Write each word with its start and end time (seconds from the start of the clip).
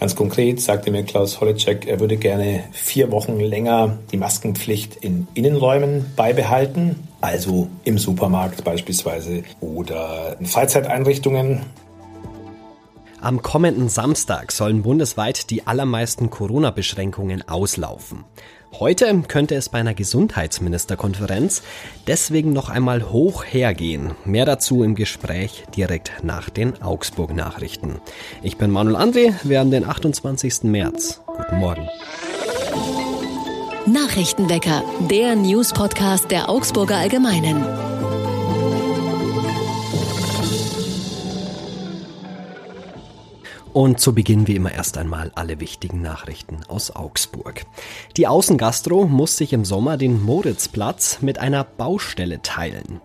Ganz 0.00 0.16
konkret 0.16 0.62
sagte 0.62 0.90
mir 0.90 1.04
Klaus 1.04 1.42
Holleczek, 1.42 1.86
er 1.86 2.00
würde 2.00 2.16
gerne 2.16 2.64
vier 2.72 3.12
Wochen 3.12 3.38
länger 3.38 3.98
die 4.10 4.16
Maskenpflicht 4.16 4.96
in 4.96 5.28
Innenräumen 5.34 6.06
beibehalten, 6.16 7.06
also 7.20 7.68
im 7.84 7.98
Supermarkt 7.98 8.64
beispielsweise 8.64 9.42
oder 9.60 10.36
in 10.40 10.46
Freizeiteinrichtungen. 10.46 11.66
Am 13.22 13.42
kommenden 13.42 13.90
Samstag 13.90 14.50
sollen 14.50 14.82
bundesweit 14.82 15.50
die 15.50 15.66
allermeisten 15.66 16.30
Corona-Beschränkungen 16.30 17.46
auslaufen. 17.46 18.24
Heute 18.78 19.22
könnte 19.28 19.56
es 19.56 19.68
bei 19.68 19.78
einer 19.78 19.94
Gesundheitsministerkonferenz 19.94 21.62
deswegen 22.06 22.52
noch 22.54 22.70
einmal 22.70 23.10
hoch 23.10 23.44
hergehen. 23.44 24.12
Mehr 24.24 24.46
dazu 24.46 24.82
im 24.82 24.94
Gespräch 24.94 25.64
direkt 25.76 26.12
nach 26.22 26.48
den 26.48 26.80
Augsburg-Nachrichten. 26.80 28.00
Ich 28.42 28.56
bin 28.56 28.70
Manuel 28.70 28.96
André, 28.96 29.34
wir 29.42 29.58
haben 29.58 29.70
den 29.70 29.86
28. 29.86 30.62
März. 30.62 31.20
Guten 31.26 31.58
Morgen. 31.58 31.88
Nachrichtenwecker, 33.86 34.82
der 35.10 35.36
News-Podcast 35.36 36.30
der 36.30 36.48
Augsburger 36.48 36.96
Allgemeinen. 36.96 37.89
Und 43.72 44.00
zu 44.00 44.14
Beginn 44.14 44.48
wie 44.48 44.56
immer 44.56 44.72
erst 44.72 44.98
einmal 44.98 45.30
alle 45.36 45.60
wichtigen 45.60 46.02
Nachrichten 46.02 46.60
aus 46.66 46.94
Augsburg. 46.94 47.66
Die 48.16 48.26
Außengastro 48.26 49.06
muss 49.06 49.36
sich 49.36 49.52
im 49.52 49.64
Sommer 49.64 49.96
den 49.96 50.20
Moritzplatz 50.22 51.18
mit 51.20 51.38
einer 51.38 51.62
Baustelle 51.62 52.42
teilen. 52.42 53.00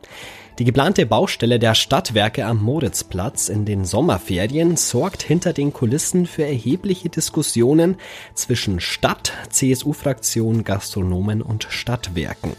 Die 0.57 0.63
geplante 0.63 1.05
Baustelle 1.05 1.59
der 1.59 1.75
Stadtwerke 1.75 2.45
am 2.45 2.63
Moritzplatz 2.63 3.49
in 3.49 3.65
den 3.65 3.83
Sommerferien 3.83 4.77
sorgt 4.77 5.21
hinter 5.21 5.51
den 5.51 5.73
Kulissen 5.73 6.25
für 6.25 6.45
erhebliche 6.45 7.09
Diskussionen 7.09 7.97
zwischen 8.35 8.79
Stadt, 8.79 9.33
CSU-Fraktion, 9.49 10.63
Gastronomen 10.63 11.41
und 11.41 11.67
Stadtwerken. 11.69 12.53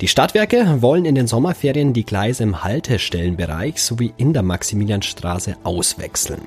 Die 0.00 0.08
Stadtwerke 0.08 0.80
wollen 0.80 1.04
in 1.04 1.14
den 1.14 1.26
Sommerferien 1.26 1.92
die 1.92 2.06
Gleise 2.06 2.42
im 2.42 2.64
Haltestellenbereich 2.64 3.82
sowie 3.82 4.14
in 4.16 4.32
der 4.32 4.42
Maximilianstraße 4.42 5.58
auswechseln. 5.62 6.40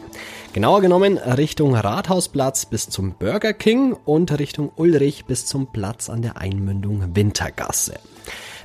Genauer 0.54 0.82
genommen 0.82 1.20
Richtung 1.20 1.76
Rathausplatz 1.76 2.66
bis 2.66 2.90
zum 2.90 3.14
Burger 3.14 3.54
King 3.54 3.96
und 4.06 4.40
Richtung 4.40 4.72
Ulrich 4.76 5.26
bis 5.26 5.46
zum 5.46 5.68
Platz 5.68 6.10
an 6.10 6.24
der 6.24 6.38
Einmündung 6.38 7.16
Wintergasse. 7.16 8.00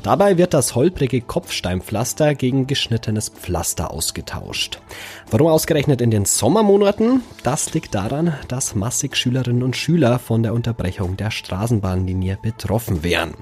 Dabei 0.03 0.37
wird 0.37 0.53
das 0.53 0.75
holprige 0.75 1.21
Kopfsteinpflaster 1.21 2.35
gegen 2.35 2.67
geschnittenes 2.67 3.31
Pflaster 3.31 3.91
ausgetauscht. 3.91 4.81
Warum 5.31 5.47
ausgerechnet 5.47 6.01
in 6.01 6.11
den 6.11 6.25
Sommermonaten? 6.25 7.23
Das 7.43 7.73
liegt 7.73 7.95
daran, 7.95 8.35
dass 8.49 8.75
massig 8.75 9.17
Schülerinnen 9.17 9.63
und 9.63 9.77
Schüler 9.77 10.19
von 10.19 10.43
der 10.43 10.53
Unterbrechung 10.53 11.17
der 11.17 11.31
Straßenbahnlinie 11.31 12.39
betroffen 12.43 13.03
wären. 13.03 13.35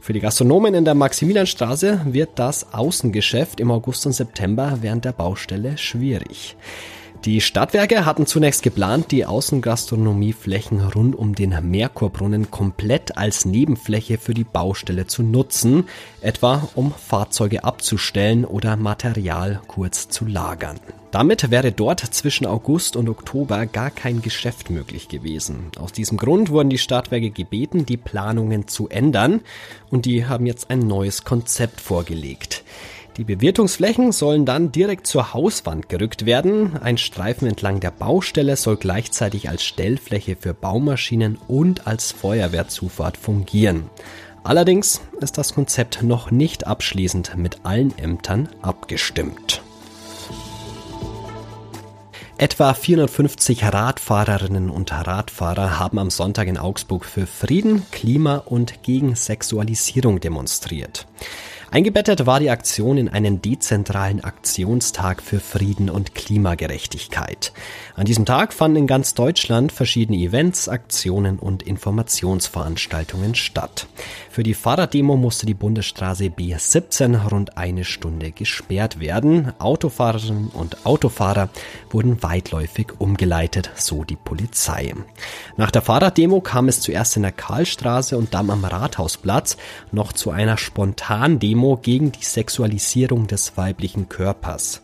Für 0.00 0.12
die 0.12 0.20
Gastronomen 0.20 0.74
in 0.74 0.84
der 0.84 0.94
Maximilianstraße 0.94 2.00
wird 2.06 2.38
das 2.38 2.72
Außengeschäft 2.72 3.60
im 3.60 3.70
August 3.70 4.06
und 4.06 4.12
September 4.12 4.78
während 4.80 5.04
der 5.04 5.12
Baustelle 5.12 5.76
schwierig. 5.76 6.56
Die 7.24 7.40
Stadtwerke 7.40 8.06
hatten 8.06 8.26
zunächst 8.26 8.62
geplant, 8.62 9.10
die 9.10 9.26
Außengastronomieflächen 9.26 10.80
rund 10.80 11.16
um 11.16 11.34
den 11.34 11.52
Merkurbrunnen 11.68 12.52
komplett 12.52 13.18
als 13.18 13.44
Nebenfläche 13.44 14.18
für 14.18 14.34
die 14.34 14.44
Baustelle 14.44 15.08
zu 15.08 15.24
nutzen, 15.24 15.88
etwa 16.20 16.68
um 16.76 16.92
Fahrzeuge 16.92 17.64
abzustellen 17.64 18.44
oder 18.44 18.76
Material 18.76 19.60
kurz 19.66 20.08
zu 20.08 20.26
lagern. 20.26 20.78
Damit 21.10 21.50
wäre 21.50 21.72
dort 21.72 22.00
zwischen 22.00 22.46
August 22.46 22.94
und 22.94 23.08
Oktober 23.08 23.66
gar 23.66 23.90
kein 23.90 24.22
Geschäft 24.22 24.70
möglich 24.70 25.08
gewesen. 25.08 25.72
Aus 25.78 25.90
diesem 25.92 26.18
Grund 26.18 26.50
wurden 26.50 26.70
die 26.70 26.78
Stadtwerke 26.78 27.30
gebeten, 27.30 27.84
die 27.84 27.96
Planungen 27.96 28.68
zu 28.68 28.88
ändern 28.88 29.40
und 29.90 30.06
die 30.06 30.26
haben 30.26 30.46
jetzt 30.46 30.70
ein 30.70 30.80
neues 30.80 31.24
Konzept 31.24 31.80
vorgelegt. 31.80 32.62
Die 33.18 33.24
Bewirtungsflächen 33.24 34.12
sollen 34.12 34.46
dann 34.46 34.70
direkt 34.70 35.08
zur 35.08 35.34
Hauswand 35.34 35.88
gerückt 35.88 36.24
werden. 36.24 36.76
Ein 36.80 36.98
Streifen 36.98 37.48
entlang 37.48 37.80
der 37.80 37.90
Baustelle 37.90 38.54
soll 38.54 38.76
gleichzeitig 38.76 39.48
als 39.48 39.64
Stellfläche 39.64 40.36
für 40.36 40.54
Baumaschinen 40.54 41.36
und 41.48 41.88
als 41.88 42.12
Feuerwehrzufahrt 42.12 43.16
fungieren. 43.16 43.90
Allerdings 44.44 45.00
ist 45.20 45.36
das 45.36 45.52
Konzept 45.52 46.04
noch 46.04 46.30
nicht 46.30 46.68
abschließend 46.68 47.36
mit 47.36 47.64
allen 47.64 47.98
Ämtern 47.98 48.50
abgestimmt. 48.62 49.62
Etwa 52.40 52.72
450 52.72 53.64
Radfahrerinnen 53.64 54.70
und 54.70 54.92
Radfahrer 54.92 55.80
haben 55.80 55.98
am 55.98 56.10
Sonntag 56.10 56.46
in 56.46 56.56
Augsburg 56.56 57.04
für 57.04 57.26
Frieden, 57.26 57.82
Klima 57.90 58.36
und 58.36 58.84
gegen 58.84 59.16
Sexualisierung 59.16 60.20
demonstriert. 60.20 61.08
Eingebettet 61.70 62.24
war 62.24 62.40
die 62.40 62.48
Aktion 62.48 62.96
in 62.96 63.10
einen 63.10 63.42
dezentralen 63.42 64.24
Aktionstag 64.24 65.22
für 65.22 65.38
Frieden 65.38 65.90
und 65.90 66.14
Klimagerechtigkeit. 66.14 67.52
An 67.94 68.06
diesem 68.06 68.24
Tag 68.24 68.54
fanden 68.54 68.78
in 68.78 68.86
ganz 68.86 69.12
Deutschland 69.12 69.70
verschiedene 69.70 70.16
Events, 70.16 70.70
Aktionen 70.70 71.38
und 71.38 71.62
Informationsveranstaltungen 71.62 73.34
statt. 73.34 73.86
Für 74.30 74.42
die 74.42 74.54
Fahrraddemo 74.54 75.16
musste 75.18 75.44
die 75.44 75.52
Bundesstraße 75.52 76.24
B17 76.26 77.28
rund 77.28 77.58
eine 77.58 77.84
Stunde 77.84 78.30
gesperrt 78.30 78.98
werden. 78.98 79.52
Autofahrerinnen 79.58 80.48
und 80.48 80.86
Autofahrer 80.86 81.50
wurden 81.90 82.22
weitläufig 82.22 82.98
umgeleitet, 82.98 83.70
so 83.74 84.04
die 84.04 84.16
Polizei. 84.16 84.94
Nach 85.58 85.70
der 85.70 85.82
Fahrraddemo 85.82 86.40
kam 86.40 86.68
es 86.68 86.80
zuerst 86.80 87.16
in 87.16 87.24
der 87.24 87.32
Karlstraße 87.32 88.16
und 88.16 88.32
dann 88.32 88.48
am 88.48 88.64
Rathausplatz 88.64 89.58
noch 89.92 90.14
zu 90.14 90.30
einer 90.30 90.56
spontanen 90.56 91.38
Demo 91.38 91.57
Demo 91.58 91.76
gegen 91.76 92.12
die 92.12 92.22
Sexualisierung 92.22 93.26
des 93.26 93.56
weiblichen 93.56 94.08
Körpers. 94.08 94.80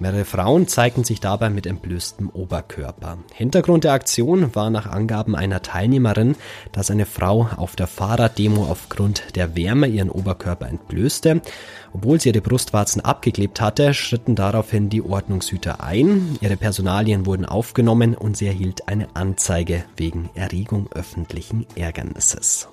Mehrere 0.00 0.24
Frauen 0.24 0.66
zeigten 0.66 1.04
sich 1.04 1.20
dabei 1.20 1.50
mit 1.50 1.66
entblößtem 1.66 2.30
Oberkörper. 2.30 3.18
Hintergrund 3.32 3.84
der 3.84 3.92
Aktion 3.92 4.52
war 4.56 4.70
nach 4.70 4.86
Angaben 4.86 5.36
einer 5.36 5.62
Teilnehmerin, 5.62 6.34
dass 6.72 6.90
eine 6.90 7.06
Frau 7.06 7.48
auf 7.56 7.76
der 7.76 7.86
Fahrraddemo 7.86 8.64
aufgrund 8.64 9.36
der 9.36 9.54
Wärme 9.54 9.86
ihren 9.86 10.10
Oberkörper 10.10 10.66
entblößte. 10.66 11.42
Obwohl 11.92 12.20
sie 12.20 12.30
ihre 12.30 12.40
Brustwarzen 12.40 13.04
abgeklebt 13.04 13.60
hatte, 13.60 13.94
schritten 13.94 14.34
daraufhin 14.34 14.90
die 14.90 15.02
Ordnungshüter 15.02 15.80
ein. 15.80 16.36
Ihre 16.40 16.56
Personalien 16.56 17.24
wurden 17.24 17.44
aufgenommen 17.44 18.16
und 18.16 18.36
sie 18.36 18.48
erhielt 18.48 18.88
eine 18.88 19.06
Anzeige 19.14 19.84
wegen 19.96 20.28
Erregung 20.34 20.88
öffentlichen 20.92 21.66
Ärgernisses. 21.76 22.66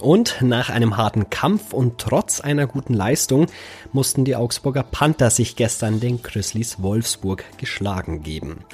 Und 0.00 0.42
nach 0.42 0.68
einem 0.68 0.96
harten 0.96 1.30
Kampf 1.30 1.72
und 1.72 1.98
trotz 1.98 2.40
einer 2.40 2.66
guten 2.66 2.92
Leistung 2.92 3.46
mussten 3.92 4.24
die 4.24 4.36
Augsburger 4.36 4.82
Panther 4.82 5.30
sich 5.30 5.56
gestern 5.56 6.00
den 6.00 6.22
Grizzlies 6.22 6.82
Wolfsburg 6.82 7.44
geschlagen 7.58 8.22
geben. 8.22 8.64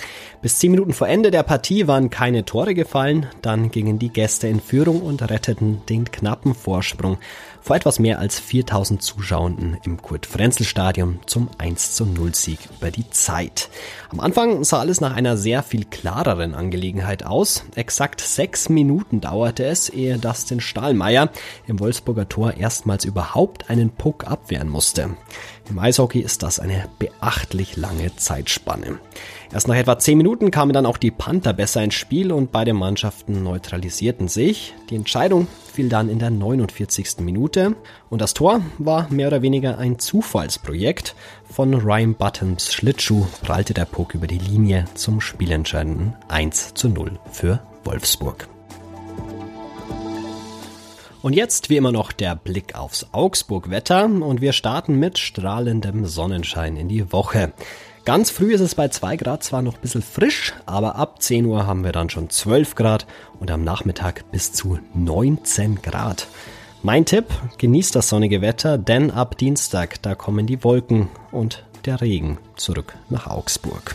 Bis 0.43 0.59
zehn 0.59 0.73
Minuten 0.73 0.93
vor 0.93 1.07
Ende 1.07 1.31
der 1.31 1.45
Partie 1.45 1.87
waren 1.87 2.11
keine 2.11 2.45
Tore 2.45 2.75
gefallen, 2.75 3.27
dann 3.43 3.71
gingen 3.71 4.01
die 4.01 4.09
Gäste 4.09 4.49
in 4.49 4.61
Führung 4.61 5.01
und 5.01 5.23
retteten 5.31 5.83
den 5.89 6.11
knappen 6.11 6.57
Vorsprung 6.57 7.19
vor 7.61 7.77
etwas 7.77 8.01
mehr 8.01 8.19
als 8.19 8.41
4000 8.41 9.01
Zuschauenden 9.01 9.79
im 9.85 10.03
Kurt-Frenzel-Stadion 10.03 11.21
zum 11.27 11.49
1 11.59 11.95
zu 11.95 12.05
0 12.05 12.35
Sieg 12.35 12.59
über 12.77 12.91
die 12.91 13.09
Zeit. 13.11 13.71
Am 14.11 14.19
Anfang 14.19 14.65
sah 14.65 14.81
alles 14.81 15.01
nach 15.01 15.15
einer 15.15 15.37
sehr 15.37 15.63
viel 15.63 15.85
klareren 15.85 16.55
Angelegenheit 16.55 17.25
aus. 17.25 17.65
Exakt 17.77 18.21
sechs 18.21 18.69
Minuten 18.69 19.21
dauerte 19.21 19.65
es, 19.65 19.89
ehe 19.89 20.19
Dustin 20.19 20.61
Stahlmeier 20.61 21.31
im 21.69 21.79
Wolfsburger 21.79 22.29
Tor 22.29 22.55
erstmals 22.55 23.05
überhaupt 23.05 23.71
einen 23.71 23.91
Puck 23.91 24.27
abwehren 24.27 24.69
musste. 24.69 25.11
Im 25.71 25.79
Eishockey 25.79 26.19
ist 26.19 26.43
das 26.43 26.59
eine 26.59 26.89
beachtlich 26.99 27.77
lange 27.77 28.15
Zeitspanne. 28.17 28.99
Erst 29.53 29.69
nach 29.69 29.77
etwa 29.77 29.99
10 29.99 30.19
Minuten 30.33 30.51
kamen 30.51 30.73
dann 30.73 30.87
auch 30.87 30.97
die 30.97 31.11
Panther 31.11 31.53
besser 31.53 31.85
ins 31.85 31.93
Spiel 31.93 32.33
und 32.33 32.53
beide 32.53 32.73
Mannschaften 32.73 33.43
neutralisierten 33.43 34.29
sich. 34.29 34.73
Die 34.89 34.97
Entscheidung 34.97 35.47
fiel 35.71 35.91
dann 35.91 36.09
in 36.09 36.19
der 36.19 36.31
49. 36.31 37.19
Minute 37.19 37.77
und 38.09 38.23
das 38.23 38.33
Tor 38.33 38.63
war 38.79 39.13
mehr 39.13 39.27
oder 39.27 39.43
weniger 39.43 39.77
ein 39.77 39.99
Zufallsprojekt. 39.99 41.15
Von 41.45 41.75
Ryan 41.75 42.15
Buttons 42.15 42.73
Schlittschuh 42.73 43.27
prallte 43.43 43.75
der 43.75 43.85
Puck 43.85 44.15
über 44.15 44.27
die 44.27 44.39
Linie 44.39 44.87
zum 44.95 45.21
spielentscheidenden 45.21 46.15
1 46.29 46.73
zu 46.73 46.89
0 46.89 47.19
für 47.31 47.61
Wolfsburg. 47.85 48.49
Und 51.21 51.35
jetzt 51.35 51.69
wie 51.69 51.77
immer 51.77 51.93
noch 51.93 52.11
der 52.11 52.37
Blick 52.37 52.75
aufs 52.75 53.09
Augsburg-Wetter 53.13 54.07
und 54.07 54.41
wir 54.41 54.55
starten 54.55 54.99
mit 54.99 55.19
strahlendem 55.19 56.07
Sonnenschein 56.07 56.79
in 56.79 56.89
die 56.89 57.13
Woche. 57.13 57.53
Ganz 58.05 58.31
früh 58.31 58.53
ist 58.53 58.61
es 58.61 58.75
bei 58.75 58.89
2 58.89 59.17
Grad 59.17 59.45
zwar 59.45 59.63
noch 59.63 59.75
ein 59.75 59.81
bisschen 59.81 60.03
frisch, 60.03 60.55
aber 60.67 60.97
ab 60.97 61.23
10 61.23 61.47
Uhr 61.47 61.69
haben 61.69 61.85
wir 61.85 61.93
dann 61.93 62.11
schon 62.11 62.31
12 62.31 62.75
Grad 62.75 63.07
und 63.39 63.49
am 63.53 63.63
Nachmittag 63.63 64.25
bis 64.33 64.53
zu 64.53 64.81
19 64.95 65.83
Grad. 65.83 66.27
Mein 66.83 67.05
Tipp, 67.05 67.27
genießt 67.59 67.95
das 67.95 68.09
sonnige 68.09 68.43
Wetter, 68.43 68.77
denn 68.77 69.13
ab 69.13 69.39
Dienstag, 69.39 70.03
da 70.03 70.17
kommen 70.17 70.49
die 70.49 70.65
Wolken 70.65 71.11
und 71.31 71.65
der 71.85 72.01
Regen 72.01 72.39
zurück 72.57 72.95
nach 73.09 73.29
Augsburg. 73.29 73.95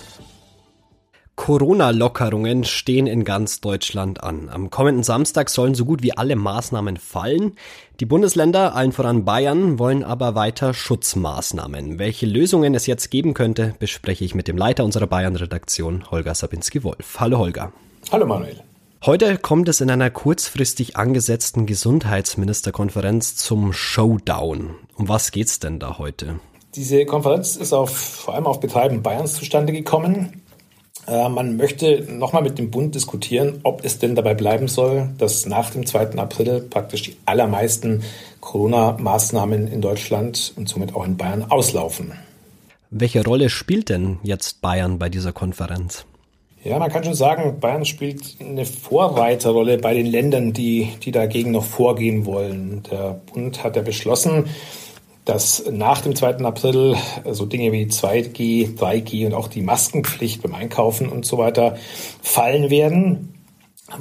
Corona-Lockerungen 1.38 2.66
stehen 2.66 3.08
in 3.08 3.24
ganz 3.24 3.62
Deutschland 3.62 4.22
an. 4.22 4.50
Am 4.50 4.70
kommenden 4.70 5.04
Samstag 5.04 5.50
sollen 5.50 5.76
so 5.76 5.86
gut 5.86 6.04
wie 6.04 6.18
alle 6.18 6.36
Maßnahmen 6.36 6.98
fallen. 6.98 7.54
Die 8.02 8.06
Bundesländer, 8.06 8.76
allen 8.76 8.92
voran 8.92 9.24
Bayern, 9.24 9.80
wollen 9.80 10.04
aber 10.04 10.36
weiter 10.36 10.74
Schutzmaßnahmen. 10.74 12.00
Welche 12.00 12.26
Lösungen 12.26 12.76
es 12.76 12.88
jetzt 12.88 13.12
geben 13.12 13.34
könnte, 13.34 13.76
bespreche 13.80 14.26
ich 14.26 14.36
mit 14.36 14.50
dem 14.50 14.58
Leiter 14.58 14.84
unserer 14.84 15.08
Bayern-Redaktion, 15.08 16.12
Holger 16.12 16.34
Sabinski-Wolf. 16.34 17.20
Hallo 17.20 17.38
Holger. 17.38 17.72
Hallo 18.12 18.26
Manuel. 18.26 18.62
Heute 19.06 19.38
kommt 19.38 19.70
es 19.70 19.80
in 19.80 19.92
einer 19.92 20.10
kurzfristig 20.10 20.98
angesetzten 20.98 21.68
Gesundheitsministerkonferenz 21.68 23.36
zum 23.36 23.72
Showdown. 23.72 24.72
Um 24.96 25.08
was 25.08 25.32
geht's 25.32 25.60
denn 25.60 25.80
da 25.80 26.00
heute? 26.00 26.40
Diese 26.76 27.06
Konferenz 27.06 27.56
ist 27.56 27.74
auf, 27.74 27.96
vor 27.96 28.34
allem 28.34 28.48
auf 28.48 28.60
Betreiben 28.60 29.04
Bayerns 29.04 29.36
zustande 29.36 29.72
gekommen. 29.72 30.42
Äh, 31.08 31.30
man 31.30 31.58
möchte 31.58 32.06
nochmal 32.10 32.44
mit 32.44 32.58
dem 32.58 32.72
Bund 32.72 32.96
diskutieren, 32.96 33.60
ob 33.64 33.84
es 33.84 34.00
denn 34.00 34.16
dabei 34.16 34.34
bleiben 34.34 34.68
soll, 34.68 35.10
dass 35.18 35.46
nach 35.46 35.70
dem 35.70 35.86
2. 35.86 36.18
April 36.18 36.62
praktisch 36.62 37.04
die 37.04 37.18
allermeisten 37.26 38.04
Corona-Maßnahmen 38.42 39.68
in 39.68 39.82
Deutschland 39.82 40.54
und 40.56 40.70
somit 40.70 40.96
auch 40.96 41.06
in 41.06 41.18
Bayern 41.18 41.46
auslaufen. 41.50 42.14
Welche 42.90 43.24
Rolle 43.24 43.50
spielt 43.50 43.90
denn 43.90 44.18
jetzt 44.24 44.62
Bayern 44.62 44.98
bei 44.98 45.10
dieser 45.10 45.34
Konferenz? 45.34 46.06
Ja, 46.64 46.80
man 46.80 46.92
kann 46.92 47.04
schon 47.04 47.14
sagen, 47.14 47.60
Bayern 47.60 47.86
spielt 47.86 48.38
eine 48.40 48.66
Vorreiterrolle 48.66 49.78
bei 49.78 49.94
den 49.94 50.06
Ländern, 50.06 50.54
die, 50.54 50.90
die 51.04 51.12
dagegen 51.12 51.52
noch 51.52 51.64
vorgehen 51.64 52.26
wollen. 52.26 52.84
Der 52.92 53.22
Bund 53.32 53.64
hat 53.64 53.76
ja 53.76 53.82
beschlossen, 53.82 54.46
dass 55.28 55.66
nach 55.70 56.00
dem 56.00 56.16
2. 56.16 56.38
April 56.38 56.96
so 57.30 57.46
Dinge 57.46 57.74
wie 57.74 57.86
2G, 57.86 58.78
3G 58.78 59.26
und 59.26 59.34
auch 59.34 59.50
die 59.50 59.62
Maskenpflicht 59.62 60.42
beim 60.42 60.56
Einkaufen 60.56 61.10
und 61.10 61.26
so 61.26 61.38
weiter 61.38 61.76
fallen 62.22 62.70
werden. 62.70 63.34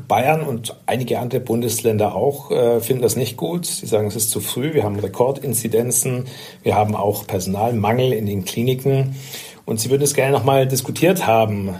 Bayern 0.07 0.43
und 0.43 0.77
einige 0.87 1.19
andere 1.19 1.41
Bundesländer 1.41 2.15
auch 2.15 2.51
äh, 2.53 2.81
finden 2.81 3.03
das 3.03 3.17
nicht 3.17 3.37
gut. 3.37 3.67
Sie 3.67 3.87
sagen, 3.87 4.07
es 4.07 4.17
ist 4.17 4.31
zu 4.31 4.41
früh. 4.41 4.73
Wir 4.73 4.85
haben 4.85 4.99
Rekordinzidenzen. 4.99 6.27
Wir 6.63 6.77
haben 6.77 6.95
auch 6.95 7.27
Personalmangel 7.27 8.13
in 8.13 8.27
den 8.27 8.45
Kliniken. 8.45 9.17
Und 9.65 9.81
sie 9.81 9.91
würden 9.91 10.03
es 10.03 10.15
gerne 10.15 10.33
nochmal 10.33 10.69
diskutiert 10.69 11.27
haben. 11.27 11.75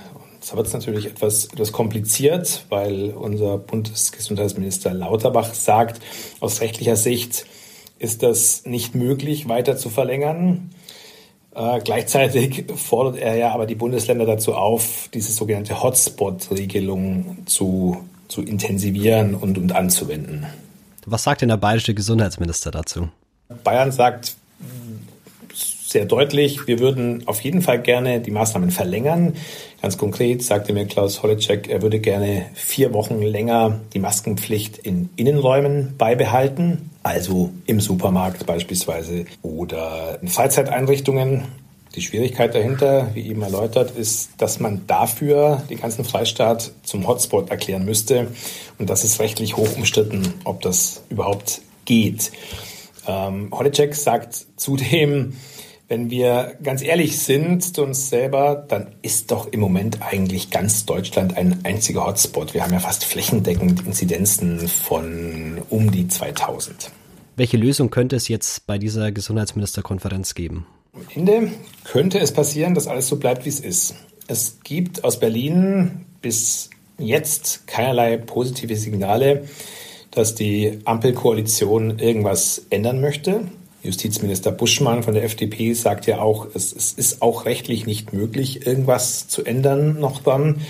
Da 0.49 0.57
wird 0.57 0.67
es 0.67 0.73
natürlich 0.73 1.07
etwas, 1.07 1.47
etwas 1.47 1.73
kompliziert, 1.73 2.67
weil 2.69 3.11
unser 3.11 3.59
Bundesgesundheitsminister 3.59 4.93
Lauterbach 4.93 5.55
sagt, 5.55 6.01
aus 6.41 6.61
rechtlicher 6.61 6.97
Sicht, 6.97 7.47
ist 7.99 8.23
das 8.23 8.65
nicht 8.65 8.95
möglich, 8.95 9.49
weiter 9.49 9.77
zu 9.77 9.89
verlängern. 9.91 10.71
Äh, 11.55 11.81
gleichzeitig 11.81 12.67
fordert 12.77 13.17
er 13.17 13.37
ja 13.37 13.53
aber 13.53 13.67
die 13.67 13.75
Bundesländer 13.75 14.27
dazu 14.27 14.55
auf, 14.55 15.09
diese 15.15 15.33
sogenannte 15.33 15.83
Hotspot-Regelung 15.83 17.39
zu, 17.47 17.97
zu 18.29 18.43
intensivieren 18.43 19.35
und, 19.35 19.57
und 19.57 19.73
anzuwenden. 19.73 20.47
Was 21.07 21.23
sagt 21.23 21.41
denn 21.41 21.49
der 21.49 21.57
bayerische 21.57 21.95
Gesundheitsminister 21.95 22.71
dazu? 22.71 23.09
Bayern 23.63 23.93
sagt 23.93 24.37
sehr 25.87 26.05
deutlich, 26.05 26.67
wir 26.67 26.79
würden 26.79 27.27
auf 27.27 27.41
jeden 27.41 27.63
Fall 27.63 27.81
gerne 27.81 28.21
die 28.21 28.31
Maßnahmen 28.33 28.71
verlängern. 28.71 29.35
Ganz 29.81 29.97
konkret 29.97 30.43
sagte 30.43 30.73
mir 30.73 30.87
Klaus 30.87 31.23
Holleczek, 31.23 31.69
er 31.69 31.81
würde 31.81 32.01
gerne 32.01 32.47
vier 32.55 32.93
Wochen 32.93 33.23
länger 33.23 33.81
die 33.95 34.01
Maskenpflicht 34.01 34.79
in 34.79 35.11
Innenräumen 35.17 35.95
beibehalten, 35.97 36.91
also 37.07 37.53
im 37.67 37.79
Supermarkt 37.81 38.47
beispielsweise 38.47 39.27
oder 39.41 40.19
in 40.21 40.27
Freizeiteinrichtungen. 40.27 41.45
Die 41.95 42.03
Schwierigkeit 42.03 42.53
dahinter, 42.53 43.11
wie 43.15 43.29
eben 43.29 43.43
erläutert, 43.43 43.93
ist, 43.93 44.31
dass 44.39 44.59
man 44.59 44.89
dafür 44.89 45.63
den 45.71 45.81
ganzen 45.81 46.05
Freistaat 46.05 46.73
zum 46.83 47.07
Hotspot 47.07 47.49
erklären 47.49 47.85
müsste. 47.85 48.27
Und 48.79 48.91
das 48.91 49.05
ist 49.05 49.21
rechtlich 49.21 49.57
hoch 49.57 49.77
umstritten, 49.77 50.35
ob 50.43 50.63
das 50.63 51.05
überhaupt 51.09 51.63
geht. 51.85 52.33
Ähm, 53.07 53.51
Holleczek 53.53 53.95
sagt 53.95 54.45
zudem, 54.57 55.37
wenn 55.89 56.11
wir 56.11 56.57
ganz 56.63 56.83
ehrlich 56.83 57.19
sind 57.19 57.77
zu 57.77 57.83
uns 57.83 58.09
selber, 58.11 58.65
dann 58.69 58.97
ist 59.03 59.31
doch 59.31 59.47
im 59.53 59.61
Moment 59.61 60.03
eigentlich 60.03 60.51
ganz 60.51 60.85
Deutschland 60.85 61.37
ein 61.37 61.65
einziger 61.65 62.07
Hotspot. 62.07 62.55
Wir 62.55 62.65
haben 62.65 62.73
ja 62.73 62.81
fast 62.81 63.05
flächendeckend 63.05 63.87
Inzidenzen 63.87 64.67
von 64.67 65.63
um 65.71 65.93
die 65.93 66.09
2000. 66.09 66.91
Welche 67.37 67.57
Lösung 67.57 67.91
könnte 67.91 68.17
es 68.17 68.29
jetzt 68.29 68.67
bei 68.67 68.79
dieser 68.79 69.13
Gesundheitsministerkonferenz 69.13 70.35
geben? 70.35 70.67
Am 70.95 71.03
Ende 71.15 71.53
könnte 71.85 72.19
es 72.19 72.33
passieren, 72.33 72.75
dass 72.75 72.87
alles 72.87 73.07
so 73.07 73.17
bleibt, 73.17 73.45
wie 73.45 73.51
es 73.51 73.61
ist. 73.61 73.95
Es 74.27 74.59
gibt 74.65 75.05
aus 75.05 75.21
Berlin 75.21 76.07
bis 76.21 76.71
jetzt 76.99 77.67
keinerlei 77.67 78.17
positive 78.17 78.75
Signale, 78.75 79.45
dass 80.11 80.35
die 80.35 80.81
Ampelkoalition 80.85 81.99
irgendwas 81.99 82.63
ändern 82.71 83.01
möchte. 83.01 83.43
Justizminister 83.87 84.51
Buschmann 84.51 85.03
von 85.03 85.15
der 85.15 85.25
FDP 85.25 85.73
sagt 85.73 86.07
ja 86.07 86.21
auch, 86.21 86.47
es, 86.55 86.73
es, 86.73 86.93
ist 86.93 87.23
auch 87.23 87.47
rechtlich 87.47 87.87
nicht 87.87 88.13
möglich, 88.13 88.67
irgendwas 88.67 89.29
zu 89.29 89.45
ändern 89.45 89.99
noch 89.99 90.23
dann. 90.23 90.63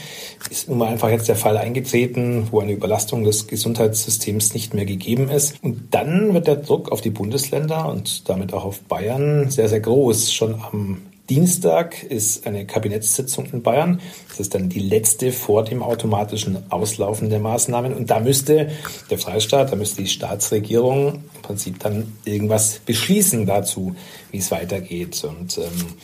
Ist 0.51 0.69
nun 0.69 0.79
mal 0.79 0.89
einfach 0.89 1.11
jetzt 1.11 1.29
der 1.29 1.37
Fall 1.37 1.57
eingetreten, 1.57 2.49
wo 2.51 2.61
eine 2.61 2.73
Überlastung 2.73 3.25
des 3.25 3.47
Gesundheitssystems 3.47 4.55
nicht 4.55 4.75
mehr 4.75 4.85
gegeben 4.85 5.29
ist. 5.29 5.57
Und 5.63 5.89
dann 5.93 6.35
wird 6.35 6.47
der 6.47 6.57
Druck 6.57 6.93
auf 6.93 7.01
die 7.01 7.11
Bundesländer 7.11 7.89
und 7.89 8.29
damit 8.29 8.53
auch 8.53 8.65
auf 8.65 8.81
Bayern 8.83 9.51
sehr, 9.51 9.69
sehr 9.69 9.81
groß. 9.81 10.33
Schon 10.33 10.55
am 10.55 10.99
Dienstag 11.29 12.05
ist 12.05 12.47
eine 12.47 12.67
Kabinettssitzung 12.67 13.47
in 13.47 13.63
Bayern. 13.63 14.01
Das 14.29 14.39
ist 14.39 14.55
dann 14.55 14.69
die 14.69 14.81
letzte 14.81 15.33
vor 15.33 15.65
dem 15.65 15.83
automatischen 15.83 16.71
Auslaufen 16.71 17.31
der 17.31 17.41
Maßnahmen. 17.41 17.95
Und 17.95 18.11
da 18.11 18.21
müsste 18.21 18.71
der 19.11 19.19
Freistaat, 19.19 19.73
da 19.73 19.77
müsste 19.77 20.03
die 20.03 20.09
Staatsregierung 20.09 21.25
im 21.35 21.43
Prinzip 21.43 21.81
dann 21.81 22.13
irgendwas 22.25 22.81
beschließen 22.87 23.45
dazu, 23.45 23.97
wie 24.31 24.39
es 24.39 24.51
weitergeht. 24.51 25.25
Und 25.25 25.59
ähm, 25.59 25.95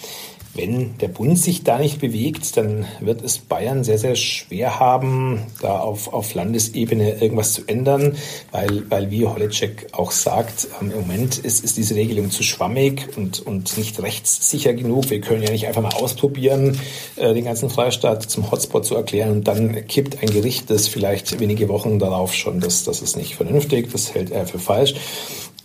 wenn 0.55 0.99
der 0.99 1.09
Bund 1.09 1.39
sich 1.39 1.65
da 1.65 1.79
nicht 1.79 2.01
bewegt, 2.01 2.57
dann 2.57 2.87
wird 3.01 3.23
es 3.23 3.39
Bayern 3.39 3.85
sehr, 3.85 3.99
sehr 3.99 4.17
schwer 4.17 4.79
haben, 4.79 5.41
da 5.63 5.79
auf, 5.79 6.13
auf 6.13 6.35
Landesebene 6.35 7.23
irgendwas 7.23 7.55
zu 7.55 7.63
ändern, 7.67 8.17
weil, 8.51 8.91
weil 8.91 9.11
wie 9.11 9.27
Holecek 9.27 9.89
auch 9.93 10.11
sagt, 10.11 10.69
im 10.81 10.91
Moment 10.91 11.39
ist, 11.39 11.65
ist 11.65 11.79
diese 11.79 11.95
Regelung 11.95 12.31
zu 12.31 12.43
schwammig 12.43 13.09
und, 13.17 13.41
und 13.41 13.79
nicht 13.79 14.03
rechtssicher 14.03 14.75
genug. 14.75 15.09
Wir 15.09 15.21
können 15.21 15.43
ja 15.43 15.51
nicht 15.51 15.67
einfach 15.67 15.83
mal 15.83 15.95
ausprobieren, 15.95 16.79
äh, 17.17 17.33
den 17.33 17.45
ganzen 17.45 17.71
Freistaat 17.71 18.23
zum 18.23 18.51
Hotspot 18.51 18.85
zu 18.85 18.95
erklären 18.95 19.31
und 19.31 19.49
dann 19.49 19.87
kippt 19.87 20.23
ein 20.23 20.29
Gericht 20.29 20.69
das 20.69 20.87
vielleicht 20.87 21.41
wenige 21.41 21.69
Wochen 21.69 21.99
darauf 21.99 22.35
schon, 22.35 22.61
dass 22.61 22.85
das 22.85 23.01
ist 23.01 23.17
nicht 23.17 23.37
vernünftig, 23.37 23.91
das 23.91 24.15
hält 24.15 24.31
er 24.31 24.47
für 24.47 24.59
falsch. 24.59 24.95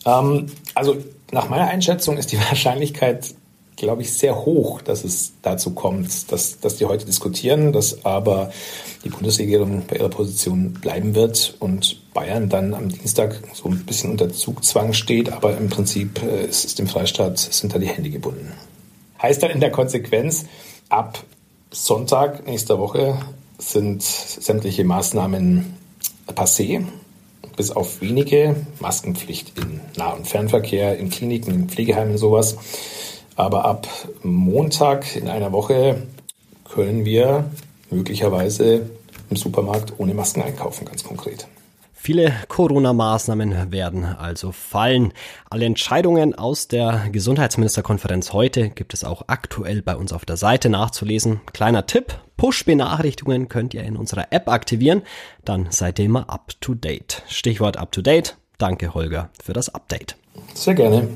Ähm, 0.06 0.48
also 0.76 0.96
nach 1.32 1.50
meiner 1.50 1.68
Einschätzung 1.68 2.18
ist 2.18 2.32
die 2.32 2.38
Wahrscheinlichkeit 2.50 3.34
glaube 3.78 4.02
ich, 4.02 4.12
sehr 4.14 4.44
hoch, 4.44 4.82
dass 4.82 5.04
es 5.04 5.34
dazu 5.44 5.72
kommt, 5.72 6.32
dass, 6.32 6.60
dass 6.60 6.76
die 6.76 6.86
heute 6.86 7.06
diskutieren, 7.06 7.72
dass 7.72 8.04
aber 8.06 8.52
die 9.04 9.10
Bundesregierung 9.10 9.84
bei 9.88 9.98
ihrer 9.98 10.10
Position 10.10 10.74
bleiben 10.74 11.16
wird 11.16 11.56
und 11.60 12.02
Bayern 12.14 12.50
dann 12.50 12.74
am 12.74 12.90
Dienstag 12.90 13.40
so 13.54 13.70
ein 13.70 13.86
bisschen 13.86 14.12
unter 14.12 14.34
Zugzwang 14.34 14.94
steht, 14.94 15.32
aber 15.32 15.56
im 15.56 15.70
Prinzip 15.70 16.22
äh, 16.24 16.46
ist 16.46 16.66
es 16.66 16.76
dem 16.76 16.88
Freistaat, 16.88 17.38
sind 17.38 17.74
da 17.74 17.78
die 17.78 17.88
Hände 17.88 18.10
gebunden. 18.10 18.52
Heißt 19.22 19.42
dann 19.44 19.52
in 19.52 19.60
der 19.60 19.72
Konsequenz, 19.72 20.46
ab 20.90 21.24
Sonntag 21.70 22.48
nächster 22.48 22.80
Woche 22.80 23.20
sind 23.60 24.02
sämtliche 24.02 24.84
Maßnahmen 24.84 25.78
passé, 26.36 26.84
bis 27.56 27.72
auf 27.72 28.02
wenige, 28.02 28.56
Maskenpflicht 28.80 29.58
in 29.58 29.82
Nah- 29.98 30.14
und 30.14 30.28
Fernverkehr, 30.28 30.98
in 30.98 31.10
Kliniken, 31.10 31.54
in 31.54 31.70
Pflegeheimen, 31.70 32.18
sowas. 32.18 32.58
Aber 33.38 33.66
ab 33.66 33.88
Montag 34.24 35.16
in 35.16 35.30
einer 35.30 35.52
Woche 35.52 36.02
können 36.66 37.06
wir 37.06 37.46
möglicherweise 37.90 38.90
im 39.30 39.38
Supermarkt 39.38 39.94
ohne 40.00 40.14
Masken 40.14 40.42
einkaufen, 40.42 40.86
ganz 40.86 41.04
konkret. 41.04 41.48
Viele 41.94 42.34
Corona-Maßnahmen 42.48 43.72
werden 43.72 44.06
also 44.06 44.52
fallen. 44.52 45.14
Alle 45.50 45.66
Entscheidungen 45.66 46.36
aus 46.36 46.68
der 46.68 47.10
Gesundheitsministerkonferenz 47.12 48.34
heute 48.34 48.70
gibt 48.70 48.94
es 48.94 49.04
auch 49.04 49.24
aktuell 49.28 49.82
bei 49.82 49.96
uns 49.96 50.14
auf 50.14 50.24
der 50.24 50.38
Seite 50.38 50.70
nachzulesen. 50.70 51.42
Kleiner 51.54 51.86
Tipp, 51.86 52.18
Push-Benachrichtigungen 52.38 53.50
könnt 53.50 53.74
ihr 53.74 53.84
in 53.84 53.98
unserer 53.98 54.28
App 54.32 54.48
aktivieren, 54.48 55.02
dann 55.44 55.68
seid 55.70 56.00
ihr 56.00 56.06
immer 56.06 56.30
up 56.30 56.54
to 56.62 56.76
date. 56.76 57.24
Stichwort 57.28 57.78
up 57.78 57.92
to 57.92 58.02
date. 58.02 58.38
Danke 58.58 58.94
Holger 58.94 59.30
für 59.44 59.54
das 59.54 59.74
Update. 59.74 60.16
Sehr 60.54 60.76
gerne. 60.76 61.10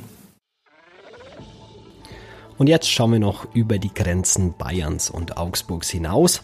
Und 2.62 2.68
jetzt 2.68 2.92
schauen 2.92 3.14
wir 3.14 3.20
noch 3.20 3.48
über 3.56 3.80
die 3.80 3.92
Grenzen 3.92 4.54
Bayerns 4.56 5.10
und 5.10 5.36
Augsburgs 5.36 5.90
hinaus. 5.90 6.44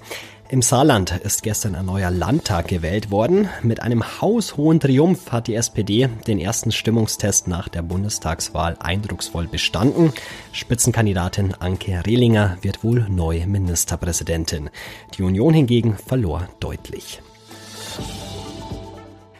Im 0.49 0.63
Saarland 0.63 1.11
ist 1.11 1.43
gestern 1.43 1.75
ein 1.75 1.85
neuer 1.85 2.09
Landtag 2.09 2.69
gewählt 2.69 3.11
worden. 3.11 3.49
Mit 3.61 3.83
einem 3.83 4.19
haushohen 4.19 4.79
Triumph 4.79 5.31
hat 5.31 5.45
die 5.45 5.53
SPD 5.53 6.09
den 6.25 6.39
ersten 6.39 6.71
Stimmungstest 6.71 7.47
nach 7.47 7.69
der 7.69 7.83
Bundestagswahl 7.83 8.77
eindrucksvoll 8.79 9.45
bestanden. 9.45 10.11
Spitzenkandidatin 10.53 11.53
Anke 11.53 12.03
Rehlinger 12.03 12.57
wird 12.63 12.83
wohl 12.83 13.05
neue 13.07 13.45
Ministerpräsidentin. 13.45 14.71
Die 15.19 15.21
Union 15.21 15.53
hingegen 15.53 15.97
verlor 15.97 16.49
deutlich. 16.59 17.21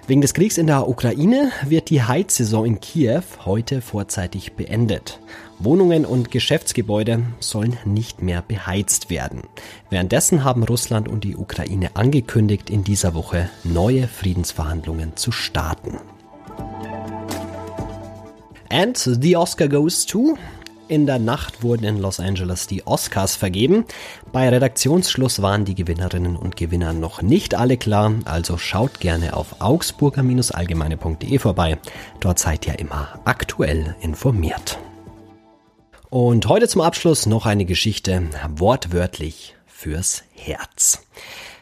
Wegen 0.05 0.21
des 0.21 0.35
Kriegs 0.35 0.59
in 0.59 0.67
der 0.67 0.87
Ukraine 0.87 1.51
wird 1.65 1.89
die 1.89 2.03
Heizsaison 2.03 2.65
in 2.65 2.79
Kiew 2.79 3.23
heute 3.45 3.81
vorzeitig 3.81 4.53
beendet. 4.53 5.19
Wohnungen 5.59 6.05
und 6.05 6.31
Geschäftsgebäude 6.31 7.23
sollen 7.39 7.77
nicht 7.85 8.21
mehr 8.21 8.41
beheizt 8.41 9.09
werden. 9.09 9.41
Währenddessen 9.89 10.43
haben 10.43 10.63
Russland 10.63 11.07
und 11.07 11.23
die 11.23 11.35
Ukraine 11.35 11.95
angekündigt, 11.95 12.69
in 12.69 12.83
dieser 12.83 13.13
Woche 13.13 13.49
neue 13.63 14.07
Friedensverhandlungen 14.07 15.15
zu 15.15 15.31
starten. 15.31 15.97
And 18.69 18.97
the 18.97 19.37
Oscar 19.37 19.67
goes 19.67 20.05
to 20.05 20.37
in 20.89 21.05
der 21.05 21.19
Nacht 21.19 21.63
wurden 21.63 21.83
in 21.83 21.97
Los 21.97 22.19
Angeles 22.19 22.67
die 22.67 22.87
Oscars 22.87 23.35
vergeben. 23.35 23.83
Bei 24.31 24.47
Redaktionsschluss 24.47 25.41
waren 25.41 25.65
die 25.65 25.75
Gewinnerinnen 25.75 26.37
und 26.37 26.55
Gewinner 26.55 26.93
noch 26.93 27.21
nicht 27.21 27.55
alle 27.55 27.75
klar, 27.75 28.13
also 28.23 28.57
schaut 28.57 29.01
gerne 29.01 29.35
auf 29.35 29.59
augsburger-allgemeine.de 29.59 31.39
vorbei. 31.39 31.77
Dort 32.21 32.39
seid 32.39 32.67
ihr 32.67 32.79
immer 32.79 33.19
aktuell 33.25 33.95
informiert. 33.99 34.79
Und 36.09 36.47
heute 36.47 36.69
zum 36.69 36.79
Abschluss 36.79 37.25
noch 37.25 37.45
eine 37.45 37.65
Geschichte, 37.65 38.29
wortwörtlich 38.49 39.55
fürs 39.65 40.23
Herz. 40.33 41.05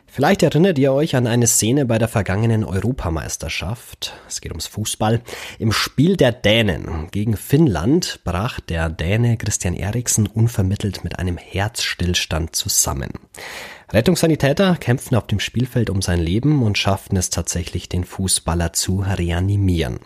Vielleicht 0.05 0.43
erinnert 0.43 0.77
ihr 0.77 0.93
euch 0.93 1.15
an 1.15 1.25
eine 1.25 1.47
Szene 1.47 1.85
bei 1.85 1.97
der 1.97 2.07
vergangenen 2.07 2.63
Europameisterschaft. 2.63 4.13
Es 4.27 4.41
geht 4.41 4.51
ums 4.51 4.67
Fußball. 4.67 5.21
Im 5.57 5.71
Spiel 5.71 6.15
der 6.15 6.31
Dänen 6.31 7.07
gegen 7.09 7.35
Finnland 7.35 8.19
brach 8.23 8.59
der 8.59 8.89
Däne 8.89 9.35
Christian 9.35 9.73
Eriksen 9.73 10.27
unvermittelt 10.27 11.03
mit 11.03 11.17
einem 11.17 11.37
Herzstillstand 11.37 12.55
zusammen. 12.55 13.13
Rettungssanitäter 13.91 14.75
kämpfen 14.77 15.15
auf 15.15 15.27
dem 15.27 15.39
Spielfeld 15.39 15.89
um 15.89 16.01
sein 16.01 16.19
Leben 16.19 16.63
und 16.63 16.77
schafften 16.77 17.17
es 17.17 17.29
tatsächlich, 17.29 17.87
den 17.87 18.03
Fußballer 18.03 18.73
zu 18.73 19.01
reanimieren. 19.01 19.99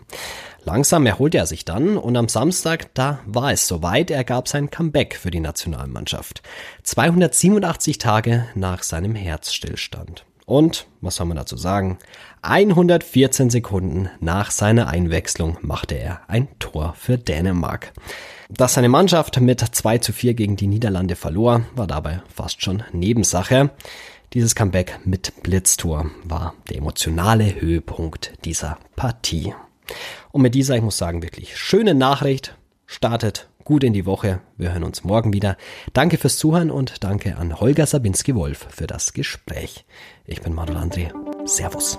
Langsam 0.64 1.06
erholte 1.06 1.38
er 1.38 1.46
sich 1.46 1.64
dann 1.64 1.96
und 1.96 2.16
am 2.16 2.28
Samstag, 2.28 2.94
da 2.94 3.20
war 3.24 3.52
es 3.52 3.66
soweit, 3.66 4.10
er 4.10 4.24
gab 4.24 4.46
sein 4.46 4.70
Comeback 4.70 5.16
für 5.16 5.30
die 5.30 5.40
Nationalmannschaft. 5.40 6.42
287 6.82 7.96
Tage 7.96 8.46
nach 8.54 8.82
seinem 8.82 9.14
Herzstillstand. 9.14 10.26
Und, 10.44 10.86
was 11.00 11.16
soll 11.16 11.26
man 11.26 11.36
dazu 11.36 11.56
sagen, 11.56 11.98
114 12.42 13.50
Sekunden 13.50 14.10
nach 14.20 14.50
seiner 14.50 14.88
Einwechslung 14.88 15.56
machte 15.62 15.94
er 15.94 16.22
ein 16.28 16.48
Tor 16.58 16.94
für 16.98 17.16
Dänemark. 17.16 17.92
Dass 18.52 18.74
seine 18.74 18.88
Mannschaft 18.88 19.40
mit 19.40 19.60
2 19.60 19.98
zu 19.98 20.12
4 20.12 20.34
gegen 20.34 20.56
die 20.56 20.66
Niederlande 20.66 21.16
verlor, 21.16 21.64
war 21.76 21.86
dabei 21.86 22.22
fast 22.34 22.62
schon 22.62 22.82
Nebensache. 22.92 23.70
Dieses 24.34 24.54
Comeback 24.54 25.00
mit 25.04 25.42
Blitztor 25.42 26.10
war 26.24 26.54
der 26.68 26.78
emotionale 26.78 27.60
Höhepunkt 27.60 28.32
dieser 28.44 28.78
Partie. 28.96 29.54
Und 30.32 30.42
mit 30.42 30.54
dieser, 30.54 30.76
ich 30.76 30.82
muss 30.82 30.98
sagen, 30.98 31.22
wirklich 31.22 31.56
schöne 31.56 31.94
Nachricht 31.94 32.56
startet 32.86 33.48
gut 33.64 33.84
in 33.84 33.92
die 33.92 34.06
Woche. 34.06 34.40
Wir 34.56 34.72
hören 34.72 34.84
uns 34.84 35.04
morgen 35.04 35.32
wieder. 35.32 35.56
Danke 35.92 36.18
fürs 36.18 36.38
Zuhören 36.38 36.70
und 36.70 37.04
danke 37.04 37.36
an 37.36 37.60
Holger 37.60 37.86
Sabinski-Wolf 37.86 38.66
für 38.70 38.86
das 38.86 39.12
Gespräch. 39.12 39.84
Ich 40.26 40.42
bin 40.42 40.54
Manuel 40.54 40.78
André. 40.78 41.12
Servus. 41.46 41.98